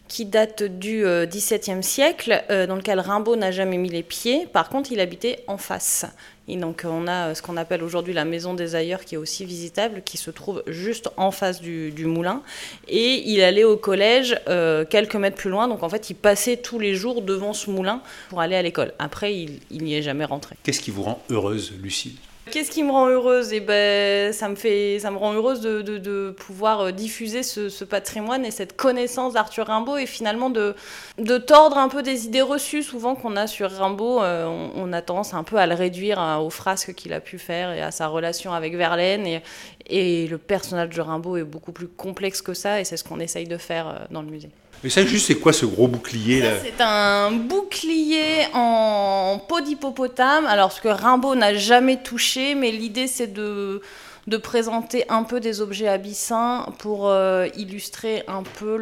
[0.09, 4.47] qui date du euh, XVIIe siècle, euh, dans lequel Rimbaud n'a jamais mis les pieds.
[4.47, 6.07] Par contre, il habitait en face.
[6.49, 9.19] Et donc, on a euh, ce qu'on appelle aujourd'hui la maison des ailleurs, qui est
[9.19, 12.43] aussi visitable, qui se trouve juste en face du, moulin.
[12.89, 14.41] Et il allait au collège
[14.89, 15.69] quelques mètres plus loin.
[15.69, 18.95] Donc, en fait, il passait tous les jours devant ce moulin pour aller à l'école.
[18.99, 20.57] Après, il n'y est jamais rentré.
[20.63, 22.19] Qu'est-ce qui vous rend heureuse, Lucie?
[22.51, 23.53] Qu'est-ce qui me rend heureuse?
[23.53, 27.85] Eh ben, ça me fait, ça me rend heureuse de, de- pouvoir euh, diffuser ce,
[27.85, 30.75] patrimoine et cette connaissance d'Arthur Rimbaud et finalement de,
[31.19, 34.23] de tordre un peu des idées reçues souvent qu'on a sur Rimbaud.
[34.23, 37.21] Euh, on, on a tendance un peu à le réduire hein, aux frasques qu'il a
[37.21, 39.27] pu faire et à sa relation avec Verlaine.
[39.27, 39.43] Et,
[39.87, 43.21] et le personnage de Rimbaud est beaucoup plus complexe que ça et c'est ce qu'on
[43.21, 44.51] essaye de faire euh, dans le musée.
[44.85, 50.47] Et ça, juste, c'est quoi ce gros bouclier là C'est un bouclier en peau d'hippopotame.
[50.47, 53.83] Alors, ce que Rimbaud n'a jamais touché, mais l'idée, c'est de,
[54.29, 58.77] de présenter un peu des objets abyssins pour euh, illustrer un peu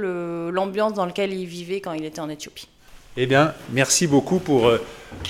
[0.51, 2.69] l'ambiance dans laquelle il vivait quand il était en Éthiopie.
[3.17, 4.79] Eh bien, merci beaucoup pour euh,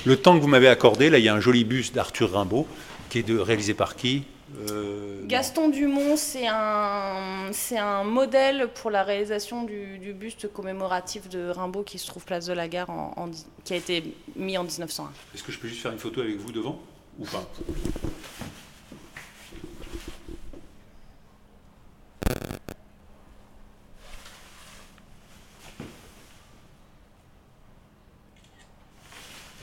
[0.05, 1.11] le temps que vous m'avez accordé.
[1.11, 2.67] Là, il y a un joli buste d'Arthur Rimbaud,
[3.09, 4.25] qui est de, réalisé par qui?
[4.55, 11.49] Euh, Gaston Dumont, c'est un, c'est un modèle pour la réalisation du, buste commémoratif de
[11.49, 13.31] Rimbaud qui se trouve place de la Gare, en,
[13.65, 15.11] qui a été mis en 1901.
[15.35, 16.81] Est-ce que je peux juste faire une photo avec vous devant
[17.19, 17.45] ou pas?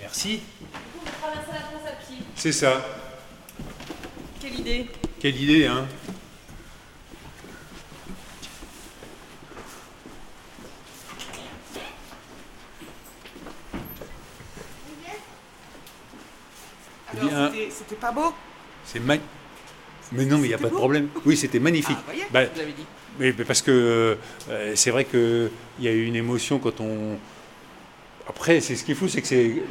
[0.02, 0.42] Merci.
[2.36, 3.03] C'est ça.
[4.44, 4.86] Quelle idée
[5.22, 5.88] Quelle idée, hein
[17.70, 18.34] C'était pas beau
[18.84, 19.30] C'est magnifique.
[20.12, 21.08] Mais non, mais il n'y a pas de problème.
[21.26, 21.96] Oui, c'était magnifique.
[21.98, 22.86] Ah, voyez, bah, vous dit.
[23.20, 24.18] Mais, parce que
[24.50, 27.18] euh, c'est vrai qu'il y a eu une émotion quand on.
[28.28, 29.28] Après, c'est ce qui est fou, c'est que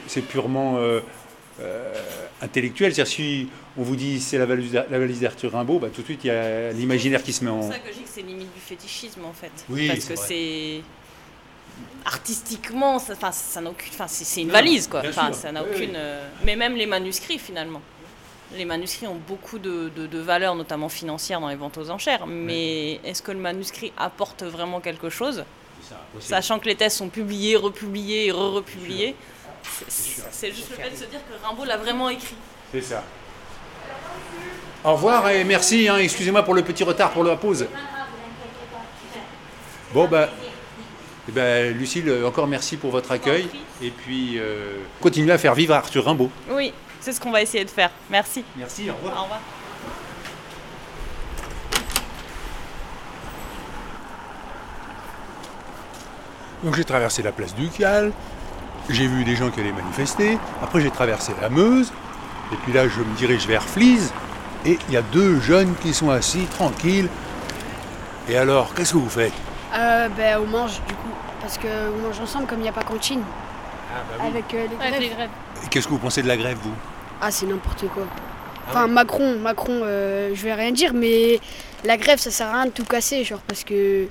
[0.06, 1.00] c'est purement euh,
[1.61, 1.92] euh,
[2.42, 2.94] intellectuel.
[2.94, 6.07] C'est-à-dire, si on vous dit c'est la valise, la valise d'Arthur Rimbaud, bah, tout de
[6.07, 7.62] suite, il y a l'imaginaire qui se met en.
[7.62, 9.52] C'est pour ça que je dis que c'est limite du fétichisme, en fait.
[9.68, 10.81] Oui, parce que c'est.
[12.05, 13.92] Artistiquement, ça, ça n'a aucune.
[13.92, 15.02] Enfin, c'est une valise, quoi.
[15.09, 15.96] Enfin, ça n'a aucune.
[16.44, 17.81] mais même les manuscrits, finalement
[18.57, 22.26] les manuscrits ont beaucoup de, de, valeur, notamment financière, dans les ventes aux enchères.
[22.26, 25.44] Mais est-ce que le manuscrit apporte vraiment quelque chose?
[26.20, 29.14] Sachant que les thèses sont publiées, republiées et re-republiées.
[29.88, 32.37] C'est juste le fait de se dire que Rimbaud l'a vraiment écrit.
[32.72, 33.05] C'est ça.
[34.85, 35.88] Au revoir et merci.
[35.88, 35.98] Hein.
[35.98, 37.66] Excusez-moi pour le petit retard pour la pause.
[39.92, 40.29] Bon, bah.
[41.29, 43.48] Ben, Lucille, encore merci pour votre accueil.
[43.81, 46.31] Et puis, euh, continuez à faire vivre Arthur Rimbaud.
[46.51, 46.72] Oui.
[47.01, 47.90] C'est ce qu'on va essayer de faire.
[48.11, 48.44] Merci.
[48.57, 49.20] Merci, au revoir.
[49.20, 49.40] Au revoir.
[56.62, 58.12] Donc j'ai traversé la place du Cal,
[58.88, 61.92] j'ai vu des gens qui allaient manifester, après j'ai traversé la Meuse,
[62.52, 64.12] et puis là je me dirige vers Flise,
[64.64, 67.08] et il y a deux jeunes qui sont assis, tranquilles.
[68.28, 69.32] Et alors, qu'est-ce que vous faites?
[69.74, 71.08] Euh, ben, On mange du coup,
[71.40, 73.22] parce qu'on mange ensemble comme il n'y a pas cantine.
[73.94, 74.66] Ah, bah avec, euh,
[75.00, 75.30] les grèves.
[75.68, 76.74] Qu'est-ce que vous pensez de la grève, vous?
[77.20, 78.04] Ah, c'est n'importe quoi.
[78.08, 81.40] Ah enfin, Macron, Macron, euh, je vais rien dire, mais
[81.84, 84.06] la grève, ça sert à rien de tout casser, genre, parce que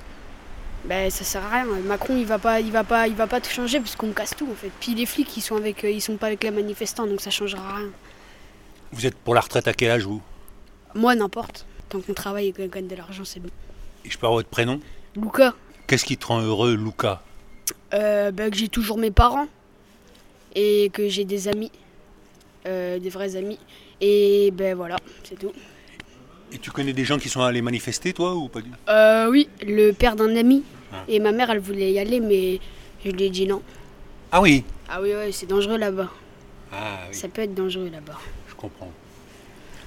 [0.84, 1.64] ben, ça sert à rien.
[1.64, 4.34] Macron, il va pas, il va pas, il va pas tout changer parce qu'on casse
[4.36, 4.70] tout, en fait.
[4.80, 7.30] Puis les flics, ils sont avec, euh, ils sont pas avec les manifestants, donc ça
[7.30, 7.90] changera rien.
[8.92, 10.20] Vous êtes pour la retraite à quel âge, vous?
[10.94, 11.66] Moi, n'importe.
[11.88, 13.50] Tant qu'on travaille et qu'on gagne de l'argent, c'est bon.
[14.04, 14.80] Et je peux avoir votre prénom?
[15.16, 15.54] Luca.
[15.86, 17.22] Qu'est-ce qui te rend heureux, Luca?
[17.94, 19.46] Euh, ben, Que j'ai toujours mes parents
[20.54, 21.70] et que j'ai des amis.
[22.66, 23.58] Euh, des vrais amis.
[24.00, 25.52] Et ben voilà, c'est tout.
[26.52, 29.48] Et tu connais des gens qui sont allés manifester, toi, ou pas du euh, Oui,
[29.66, 30.62] le père d'un ami.
[30.92, 31.04] Ah.
[31.08, 32.60] Et ma mère, elle voulait y aller, mais
[33.04, 33.62] je lui ai dit non.
[34.30, 34.64] Ah oui?
[34.88, 36.10] Ah oui, ouais, c'est dangereux là-bas.
[36.72, 37.14] Ah oui.
[37.14, 38.18] Ça peut être dangereux là-bas.
[38.48, 38.92] Je comprends.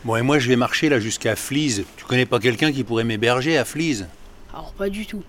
[0.04, 1.86] Bon, et moi, je vais marcher là jusqu'à Flise.
[1.98, 4.08] Tu connais pas quelqu'un qui pourrait m'héberger à Flise
[4.54, 5.24] Alors, pas du tout.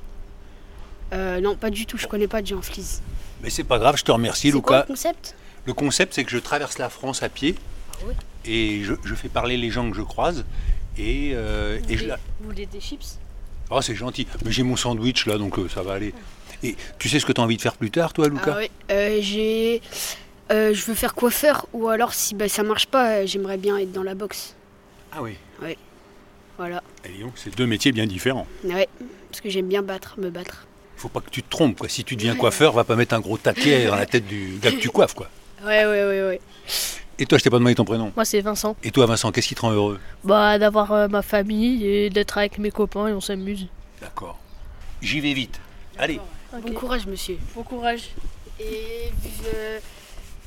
[1.12, 3.03] Euh, non, pas du tout, je connais pas de gens à Flise.
[3.42, 4.57] Mais c'est pas grave, je te remercie, Lucas.
[4.57, 5.35] C'est quoi le concept?
[5.66, 7.55] Le concept, c'est que je traverse la France à pied
[7.92, 8.12] ah
[8.44, 10.44] et je, fais parler les gens que je croise.
[10.98, 13.18] Et, euh, vous, voulez, vous voulez des chips?
[13.70, 14.26] Oh, c'est gentil.
[14.44, 16.14] Mais j'ai mon sandwich là, donc euh, ça va aller.
[16.62, 18.59] Et tu sais ce que tu as envie de faire plus tard, toi, Lucas ah,
[18.59, 18.70] oui.
[18.90, 19.82] Euh, j'ai.
[20.50, 24.02] je veux faire coiffeur, ou alors si bah, ça marche pas, j'aimerais bien être dans
[24.02, 24.54] la boxe.
[25.12, 25.76] Ah oui Oui.
[26.56, 26.82] Voilà.
[27.04, 28.46] Et donc, c'est deux métiers bien différents.
[28.64, 28.85] Oui,
[29.30, 30.66] parce que j'aime bien battre, me battre.
[30.96, 31.88] Faut pas que tu te trompes, quoi.
[31.90, 34.70] Si tu deviens coiffeur, va pas mettre un gros taquet dans la tête du gars
[34.70, 35.28] que tu coiffes, quoi.
[35.62, 36.40] Ouais, ouais, ouais, ouais.
[37.18, 38.76] Et toi, je t'ai pas demandé ton prénom Moi, c'est Vincent.
[38.83, 39.98] Et toi, Vincent, qu'est-ce qui te rend heureux?
[40.22, 43.68] Bah, d'avoir euh, ma famille et d'être avec mes copains et on s'amuse.
[44.00, 44.38] D'accord.
[45.00, 45.59] J'y vais vite.
[45.98, 46.20] Allez.
[46.52, 47.38] Bon courage, monsieur.
[47.55, 48.11] Bon courage.
[48.61, 49.48] Et vive.
[49.55, 49.79] Euh,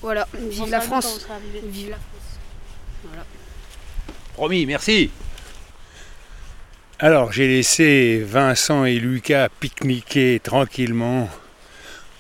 [0.01, 1.27] voilà, vive la France.
[1.65, 2.39] Vive la France.
[3.03, 3.25] Voilà.
[4.33, 5.09] Promis, merci.
[6.99, 11.29] Alors, j'ai laissé Vincent et Lucas pique-niquer tranquillement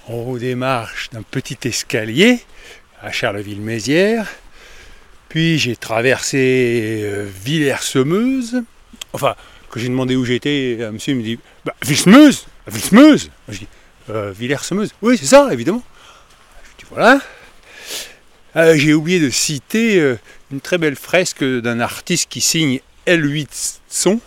[0.07, 2.39] en haut des marches d'un petit escalier
[3.01, 4.27] à Charleville-Mézières.
[5.29, 8.63] Puis j'ai traversé euh, Villers-Semeuse.
[9.13, 9.35] Enfin,
[9.69, 13.67] quand j'ai demandé où j'étais, un monsieur me dit bah, Villers-Semeuse Villers-Semeuse Je dis
[14.09, 15.83] euh, Villers-Semeuse Oui, c'est ça, évidemment.
[16.63, 17.21] Je dis voilà.
[18.55, 20.15] Euh, j'ai oublié de citer
[20.51, 24.15] une très belle fresque d'un artiste qui signe L8 Son.
[24.15, 24.21] Vous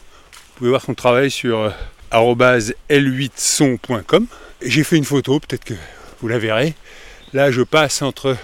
[0.55, 1.75] pouvez voir son travail sur
[2.13, 4.27] l8son.com.
[4.65, 5.75] j'ai fait une photo, peut-être que
[6.21, 6.75] vous la verrez.
[7.33, 8.37] Là, je passe entre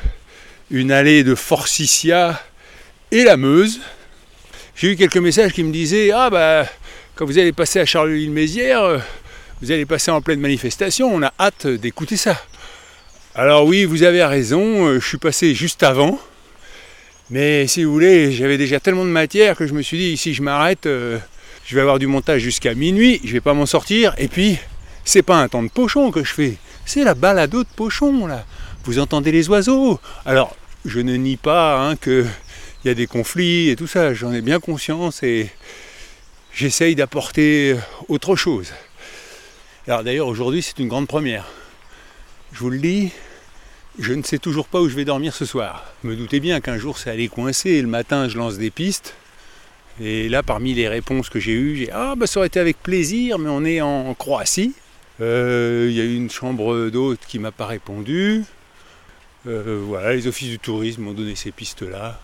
[0.70, 2.40] une allée de Forsythia
[3.10, 3.80] et la Meuse.
[4.76, 6.66] J'ai eu quelques messages qui me disaient Ah, bah,
[7.14, 8.98] quand vous allez passer à Charleville-Mézières, euh,
[9.60, 12.40] vous allez passer en pleine manifestation, on a hâte d'écouter ça.
[13.34, 16.18] Alors, oui, vous avez raison, euh, je suis passé juste avant.
[17.30, 20.34] Mais si vous voulez, j'avais déjà tellement de matière que je me suis dit si
[20.34, 21.18] je m'arrête, euh,
[21.66, 24.14] je vais avoir du montage jusqu'à minuit, je vais pas m'en sortir.
[24.18, 24.58] Et puis,
[25.04, 26.54] c'est pas un temps de pochon que je fais,
[26.84, 28.44] c'est la balado de pochon là.
[28.88, 30.00] Vous entendez les oiseaux?
[30.24, 32.24] Alors, je ne nie pas hein, qu'il
[32.86, 35.50] y a des conflits et tout ça, j'en ai bien conscience et
[36.54, 37.76] j'essaye d'apporter
[38.08, 38.72] autre chose.
[39.86, 41.44] Alors d'ailleurs, aujourd'hui, c'est une grande première.
[42.54, 43.10] Je vous le dis,
[43.98, 45.84] je ne sais toujours pas où je vais dormir ce soir.
[46.02, 49.12] Me doutais bien qu'un jour ça allait coincer et le matin je lance des pistes.
[50.00, 52.82] Et là, parmi les réponses que j'ai eues, j'ai Ah, bah ça aurait été avec
[52.82, 54.72] plaisir, mais on est en Croatie.
[55.20, 58.44] Euh, il y a une chambre d'hôte qui m'a pas répondu.
[59.48, 62.20] Euh, voilà, les offices du tourisme m'ont donné ces pistes-là.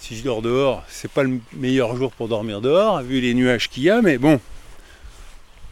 [0.00, 3.68] Si je dors dehors, c'est pas le meilleur jour pour dormir dehors, vu les nuages
[3.68, 4.40] qu'il y a, mais bon,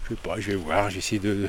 [0.04, 1.48] je sais pas, je vais voir, j'essaie de, de.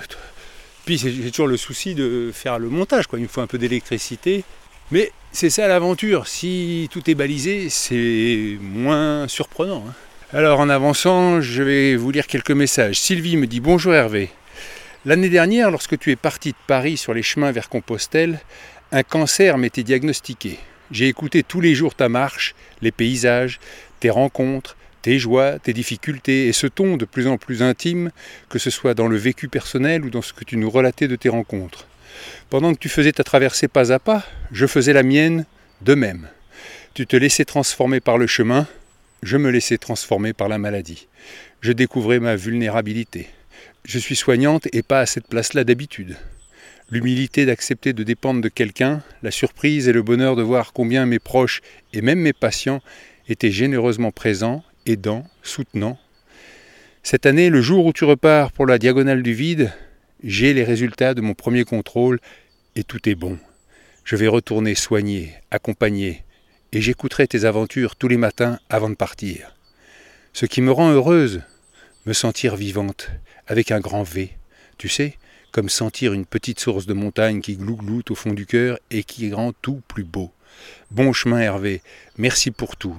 [0.86, 3.19] Puis j'ai toujours le souci de faire le montage, quoi.
[3.19, 4.43] Il me faut un peu d'électricité.
[4.89, 6.28] Mais c'est ça l'aventure.
[6.28, 9.84] Si tout est balisé, c'est moins surprenant.
[9.88, 9.93] hein.
[10.32, 13.00] Alors en avançant, je vais vous lire quelques messages.
[13.00, 14.30] Sylvie me dit Bonjour Hervé.
[15.06, 18.39] L'année dernière, lorsque tu es parti de Paris sur les chemins vers Compostelle,
[18.91, 20.60] un cancer m'était diagnostiqué.
[20.91, 23.60] J'ai écouté tous les jours ta marche, les paysages,
[24.00, 28.12] tes rencontres, tes joies, tes difficultés, et ce ton de plus en plus intime,
[28.50, 31.15] que ce soit dans le vécu personnel ou dans ce que tu nous relatais de
[31.15, 31.88] tes rencontres.
[32.50, 35.45] Pendant que tu faisais ta traversée pas à pas, je faisais la mienne
[35.82, 36.30] de même.
[36.93, 38.67] Tu te laissais transformer par le chemin,
[39.21, 41.08] je me laissais transformer par la maladie.
[41.62, 43.28] Je découvrais ma vulnérabilité.
[43.84, 46.15] Je suis soignante et pas à cette place-là d'habitude.
[46.89, 51.19] L'humilité d'accepter de dépendre de quelqu'un, la surprise et le bonheur de voir combien mes
[51.19, 52.82] proches et même mes patients
[53.28, 56.00] étaient généreusement présents, aidants, soutenants.
[57.04, 59.73] Cette année, le jour où tu repars pour la diagonale du vide,
[60.23, 62.19] j'ai les résultats de mon premier contrôle
[62.78, 63.38] et tout est bon.
[64.06, 66.23] Je vais retourner soigner, accompagner,
[66.71, 69.54] et j'écouterai tes aventures tous les matins avant de partir.
[70.32, 71.41] Ce qui me rend heureuse,
[72.06, 73.10] me sentir vivante,
[73.47, 74.32] avec un grand V.
[74.78, 75.17] Tu sais,
[75.57, 79.33] comme sentir une petite source de montagne qui glougloute au fond du cœur et qui
[79.33, 80.29] rend tout plus beau.
[80.91, 81.81] Bon chemin Hervé,
[82.15, 82.95] merci pour tout.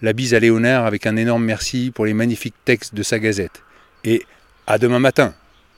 [0.00, 3.62] La bise à Léonard avec un énorme merci pour les magnifiques textes de sa gazette.
[4.04, 4.22] Et
[4.66, 5.34] à demain matin.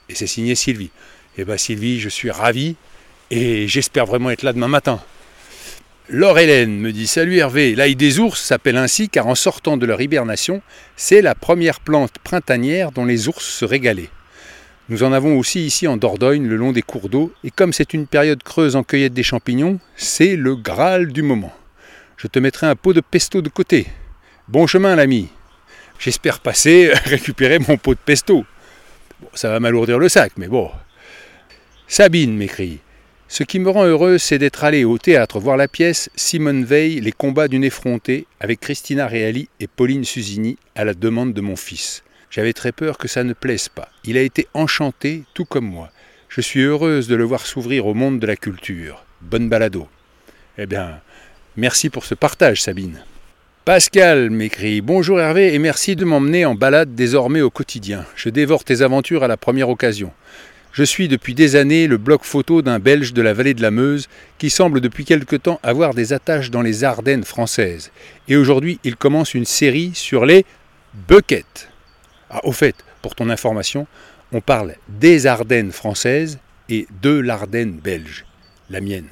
[0.08, 0.92] Et c'est signé Sylvie.
[1.36, 2.76] Eh bien Sylvie, je suis ravi
[3.32, 5.02] et j'espère vraiment être là demain matin.
[6.08, 9.84] Laure Hélène me dit Salut Hervé, l'ail des ours s'appelle ainsi car en sortant de
[9.84, 10.62] leur hibernation,
[10.94, 14.10] c'est la première plante printanière dont les ours se régalaient.
[14.90, 17.94] Nous en avons aussi ici en Dordogne, le long des cours d'eau, et comme c'est
[17.94, 21.52] une période creuse en cueillette des champignons, c'est le Graal du moment.
[22.16, 23.86] Je te mettrai un pot de pesto de côté.
[24.48, 25.28] Bon chemin, l'ami.
[26.00, 28.44] J'espère passer récupérer mon pot de pesto.
[29.20, 30.68] Bon, ça va m'alourdir le sac, mais bon.
[31.86, 32.80] Sabine m'écrit
[33.28, 37.00] Ce qui me rend heureuse, c'est d'être allé au théâtre voir la pièce Simone Veil,
[37.00, 41.54] Les combats d'une effrontée, avec Christina Reali et Pauline Susini, à la demande de mon
[41.54, 42.02] fils.
[42.30, 43.88] J'avais très peur que ça ne plaise pas.
[44.04, 45.90] Il a été enchanté, tout comme moi.
[46.28, 49.04] Je suis heureuse de le voir s'ouvrir au monde de la culture.
[49.20, 49.88] Bonne balado.
[50.56, 51.00] Eh bien,
[51.56, 53.02] merci pour ce partage, Sabine.
[53.64, 58.06] Pascal m'écrit Bonjour Hervé et merci de m'emmener en balade désormais au quotidien.
[58.14, 60.12] Je dévore tes aventures à la première occasion.
[60.72, 63.72] Je suis depuis des années le bloc photo d'un Belge de la vallée de la
[63.72, 67.90] Meuse qui semble depuis quelque temps avoir des attaches dans les Ardennes françaises.
[68.28, 70.46] Et aujourd'hui, il commence une série sur les
[71.08, 71.69] buckets.
[72.30, 73.86] Ah, au fait, pour ton information,
[74.32, 76.38] on parle des Ardennes françaises
[76.68, 78.24] et de l'Ardenne belge,
[78.70, 79.08] la mienne.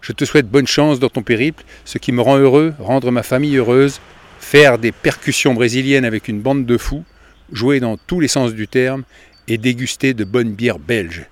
[0.00, 3.24] Je te souhaite bonne chance dans ton périple, ce qui me rend heureux, rendre ma
[3.24, 4.00] famille heureuse,
[4.38, 7.04] faire des percussions brésiliennes avec une bande de fous,
[7.50, 9.02] jouer dans tous les sens du terme
[9.48, 11.26] et déguster de bonnes bières belges.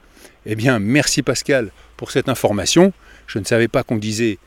[0.46, 2.92] Eh bien, merci Pascal pour cette information.
[3.28, 4.38] Je ne savais pas qu'on disait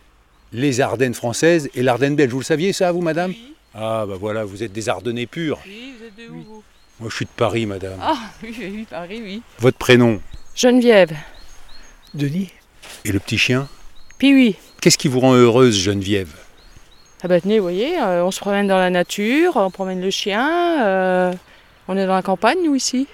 [0.52, 2.32] les Ardennes françaises et l'Ardenne belge.
[2.32, 3.34] Vous le saviez ça, vous, madame?
[3.80, 5.60] Ah, bah voilà, vous êtes des Ardennais purs.
[5.64, 6.64] Oui, vous êtes de où vous
[7.00, 8.00] Moi, je suis de Paris, madame.
[8.02, 9.44] Ah, oui, oui, Paris, oui.
[9.60, 10.20] Votre prénom
[10.56, 11.16] Geneviève.
[12.16, 12.50] Denis.
[13.06, 13.68] Et le petit chien
[14.18, 14.56] Puis oui.
[14.82, 16.34] Qu'est-ce qui vous rend heureuse, Geneviève
[17.22, 20.10] Ah bah tenez, vous voyez, euh, on se promène dans la nature, on promène le
[20.10, 21.34] chien, euh,
[21.88, 23.06] on est dans la campagne, nous, ici.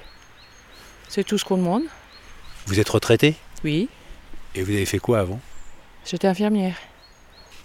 [1.09, 1.83] C'est tout ce qu'on demande.
[2.67, 3.89] Vous êtes retraité Oui,
[4.55, 5.41] Et vous avez fait quoi avant
[6.05, 6.75] j'étais infirmière.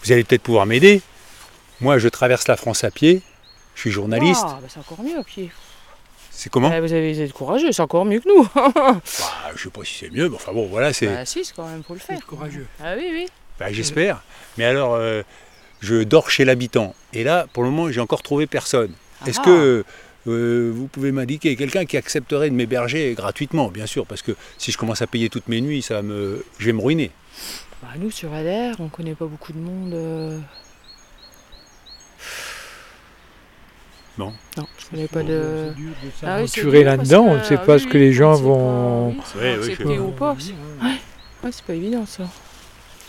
[0.03, 1.01] Vous allez peut-être pouvoir m'aider.
[1.81, 3.23] Moi, je traverse la France à pied.
[3.75, 4.43] Je suis journaliste.
[4.45, 5.51] Ah, bah c'est encore mieux à pied.
[6.31, 8.49] C'est comment Eh, vous, avez, vous êtes courageux, c'est encore mieux que nous.
[8.55, 9.01] bah,
[9.57, 11.07] Je sais pas si c'est mieux, mais enfin bon, voilà, c'est.
[11.07, 12.25] bah si, c'est quand même, faut le faire.
[12.27, 12.67] courageux.
[12.83, 13.27] Ah oui, oui.
[13.59, 14.23] Bah, J'espère.
[14.57, 15.23] Mais alors, euh,
[15.81, 16.95] je dors chez l'habitant.
[17.13, 18.93] Et là, pour le moment, j'ai encore trouvé personne.
[19.27, 19.45] Est-ce Ah.
[19.45, 19.85] que
[20.27, 24.71] euh, vous pouvez m'indiquer quelqu'un qui accepterait de m'héberger gratuitement, bien sûr, parce que si
[24.73, 27.11] je commence à payer toutes mes nuits, ça va me, je vais me ruiner.
[27.83, 29.93] Bah, nous, sur LR, on connaît pas beaucoup de monde.
[29.95, 30.39] euh.
[34.19, 34.33] Non.
[34.57, 35.73] Non, je connais pas de.
[36.25, 39.15] Ah oui, parce là-dedans, on ne sait ah pas oui, ce que les gens vont.
[39.41, 40.37] accepter ou pas.
[41.45, 42.25] Ouais, c'est pas évident ça.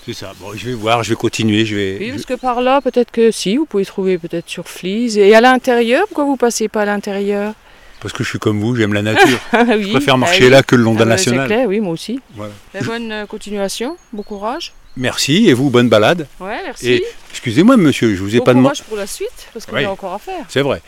[0.05, 0.33] C'est ça.
[0.39, 1.65] Bon, je vais voir, je vais continuer.
[1.65, 4.67] Je vais, Oui, parce que par là, peut-être que si, vous pouvez trouver peut-être sur
[4.67, 5.17] Fleas.
[5.17, 7.53] Et à l'intérieur, pourquoi vous passez pas à l'intérieur?
[8.01, 9.39] Parce que je suis comme vous, j'aime la nature.
[9.51, 10.49] Ah oui, je préfère ah marcher oui.
[10.51, 11.47] là que le long Ah d'un C'est national.
[11.47, 12.21] clair, oui, moi aussi.
[12.35, 12.53] Voilà.
[12.73, 14.73] La bonne continuation, bon courage.
[14.97, 16.27] Merci et vous, bonne balade.
[16.39, 17.01] Ouais, merci.
[17.31, 18.75] Excusez-moi, monsieur, je vous ai bon pas demandé.
[18.75, 19.85] courage pour la suite, parce qu'on Oui.
[19.85, 20.45] a encore à faire.
[20.49, 20.81] C'est vrai.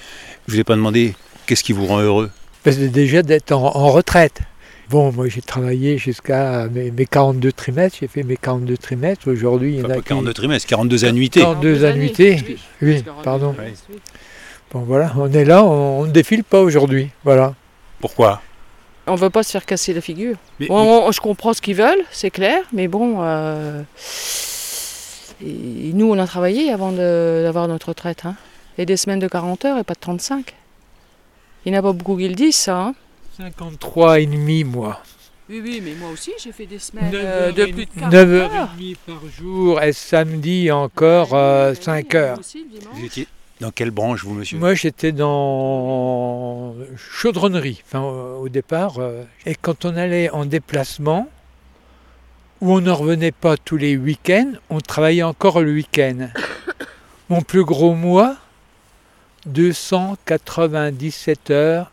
[0.47, 1.13] Je vous ai pas demandé
[1.45, 2.29] qu'est-ce qui vous rend heureux.
[2.65, 4.41] Déjà d'être en, en retraite.
[4.89, 9.29] Bon, moi j'ai travaillé jusqu'à mes, mes 42 trimestres, j'ai fait mes 42 trimestres.
[9.29, 10.09] Aujourd'hui, il y en a pas qui...
[10.09, 11.39] 42 trimestres, 42 annuités.
[11.39, 12.57] 42 annuités.
[12.81, 13.01] oui.
[13.23, 13.55] Pardon.
[13.57, 13.71] oui.
[14.73, 17.09] Bon voilà, on est là, on ne défile pas aujourd'hui.
[17.23, 17.53] Voilà.
[18.01, 18.41] Pourquoi?
[19.07, 20.35] On veut pas se faire casser la figure.
[20.59, 23.81] Mais- Bon, on- je comprends ce qu'ils veulent, c'est clair, mais bon, euh,
[25.43, 28.23] et nous on a travaillé avant d'avoir notre retraite.
[28.25, 28.35] Hein.
[28.77, 30.55] Et des semaines de 40 heures et pas de 35.
[31.65, 32.77] Il n'y en a pas beaucoup qui le disent ça.
[32.79, 32.95] Hein.
[33.37, 35.01] 53 et demi moi.
[35.49, 38.13] Oui, oui, mais moi aussi j'ai fait des semaines 9 euh, de plus de 40
[38.13, 38.69] heures heures.
[38.73, 41.29] et demie par jour et samedi encore
[41.75, 42.39] 5 heures.
[42.93, 43.27] Vous étiez
[43.61, 44.57] dans quelle branche, vous, monsieur?
[44.57, 48.97] Moi, j'étais dans chaudronnerie, enfin, au départ.
[48.99, 51.29] euh, Et quand on allait en déplacement,
[52.59, 56.27] où on ne revenait pas tous les week-ends, on travaillait encore le week-end.
[57.29, 58.35] Mon plus gros mois,
[59.45, 61.91] 297 heures,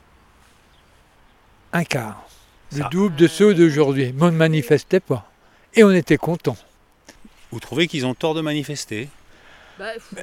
[1.73, 2.25] un quart.
[2.73, 2.89] Le Ça.
[2.91, 4.13] double de ceux d'aujourd'hui.
[4.15, 5.31] Mais on ne manifestait pas.
[5.75, 6.57] Et on était content.
[7.51, 9.09] Vous trouvez qu'ils ont tort de manifester?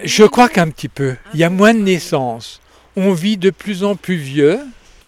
[0.04, 1.16] Je crois qu'un petit peu.
[1.34, 2.62] Il y a moins de naissances.
[2.96, 4.60] On vit de plus en plus vieux.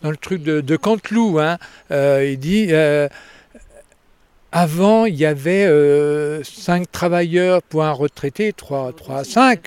[0.01, 1.57] Dans le truc de, de Canteloup, hein,
[1.91, 3.07] euh, il dit euh,
[4.51, 5.67] avant, il y avait
[6.43, 9.59] 5 travailleurs pour un retraité, 3, 3 à 5.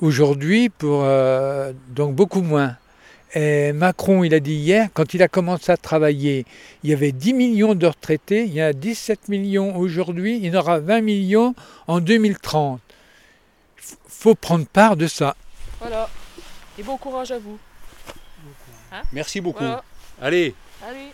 [0.00, 2.76] Aujourd'hui, euh, donc beaucoup moins.
[3.34, 6.44] Et Macron, il a dit hier, quand il a commencé à travailler,
[6.82, 10.50] il y avait 10 millions de retraités, il y a 17 millions aujourd'hui, il y
[10.50, 11.54] en aura 20 millions
[11.86, 12.80] en 2030
[14.08, 15.36] faut prendre part de ça.
[15.80, 16.08] Voilà.
[16.78, 17.58] Et bon courage à vous.
[19.12, 19.64] Merci beaucoup.
[19.64, 19.82] Voilà.
[20.20, 20.54] Allez,
[20.86, 21.12] Allez.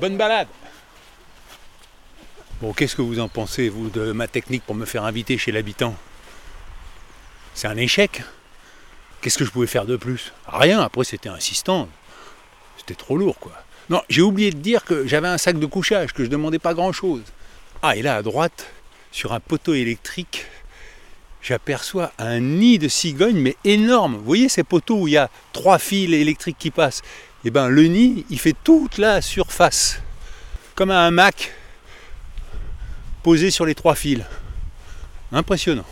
[0.00, 0.48] bonne balade.
[2.60, 5.52] Bon, qu'est-ce que vous en pensez, vous, de ma technique pour me faire inviter chez
[5.52, 5.94] l'habitant?
[7.54, 8.22] C'est un échec
[9.20, 10.32] Qu'est-ce que je pouvais faire de plus?
[10.48, 11.88] Rien, après c'était insistant.
[12.76, 13.52] C'était trop lourd, quoi.
[13.88, 16.74] Non, j'ai oublié de dire que j'avais un sac de couchage, que je demandais pas
[16.74, 17.22] grand-chose.
[17.82, 18.66] Ah, et là, à droite,
[19.12, 20.46] sur un poteau électrique,
[21.42, 24.16] j'aperçois un nid de cigogne, mais énorme.
[24.16, 27.02] Vous voyez ces poteaux où il y a trois fils électriques qui passent?
[27.44, 30.00] Eh bien, le nid, il fait toute la surface,
[30.74, 31.52] comme un hamac
[33.22, 34.22] posé sur les trois fils.
[35.32, 35.86] Impressionnant.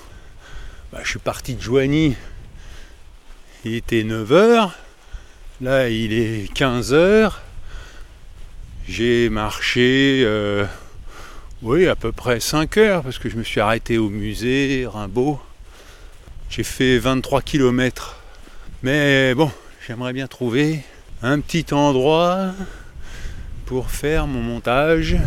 [0.92, 2.16] Bah, je suis parti de Joigny,
[3.64, 4.70] il était 9h,
[5.60, 7.32] là il est 15h.
[8.88, 10.66] J'ai marché, euh,
[11.62, 15.38] oui, à peu près 5 heures, parce que je me suis arrêté au musée Rimbaud.
[16.48, 18.16] J'ai fait 23 km.
[18.82, 19.50] Mais bon,
[19.86, 20.80] j'aimerais bien trouver
[21.22, 22.52] un petit endroit
[23.66, 25.18] pour faire mon montage.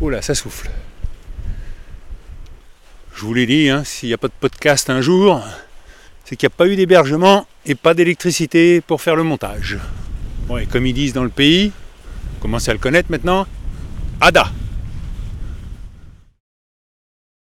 [0.00, 0.70] Oh ça souffle.
[3.12, 5.42] Je vous l'ai dit, hein, s'il n'y a pas de podcast un jour,
[6.24, 9.76] c'est qu'il n'y a pas eu d'hébergement et pas d'électricité pour faire le montage.
[10.46, 11.72] Bon, et comme ils disent dans le pays,
[12.38, 13.48] commencez à le connaître maintenant,
[14.20, 14.52] Ada